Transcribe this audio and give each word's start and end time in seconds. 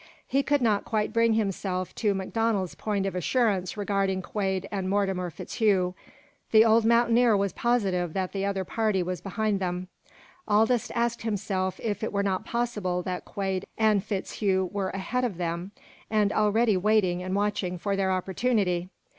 He 0.27 0.41
could 0.41 0.63
not 0.63 0.83
quite 0.83 1.13
bring 1.13 1.35
himself 1.35 1.93
to 1.93 2.15
MacDonald's 2.15 2.73
point 2.73 3.05
of 3.05 3.13
assurance 3.13 3.77
regarding 3.77 4.23
Quade 4.23 4.67
and 4.71 4.89
Mortimer 4.89 5.29
FitzHugh. 5.29 5.93
The 6.49 6.65
old 6.65 6.85
mountaineer 6.85 7.37
was 7.37 7.53
positive 7.53 8.13
that 8.13 8.31
the 8.31 8.43
other 8.43 8.65
party 8.65 9.03
was 9.03 9.21
behind 9.21 9.59
them. 9.59 9.89
Aldous 10.47 10.89
asked 10.95 11.21
himself 11.21 11.79
if 11.83 12.01
it 12.03 12.11
were 12.11 12.23
not 12.23 12.45
possible 12.45 13.03
that 13.03 13.25
Quade 13.25 13.67
and 13.77 14.03
FitzHugh 14.03 14.71
were 14.71 14.89
ahead 14.89 15.23
of 15.23 15.37
them, 15.37 15.69
and 16.09 16.33
already 16.33 16.75
waiting 16.75 17.21
and 17.21 17.35
watching 17.35 17.77
for 17.77 17.95
their 17.95 18.11
opportunity. 18.11 18.89